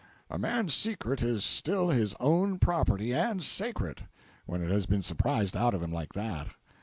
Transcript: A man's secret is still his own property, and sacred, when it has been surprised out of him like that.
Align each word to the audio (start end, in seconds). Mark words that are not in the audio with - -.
A 0.31 0.39
man's 0.39 0.73
secret 0.73 1.21
is 1.21 1.45
still 1.45 1.89
his 1.89 2.15
own 2.19 2.57
property, 2.57 3.13
and 3.13 3.43
sacred, 3.43 4.07
when 4.47 4.63
it 4.63 4.71
has 4.71 4.87
been 4.87 5.03
surprised 5.03 5.55
out 5.55 5.75
of 5.75 5.83
him 5.83 5.91
like 5.93 6.13
that. 6.13 6.47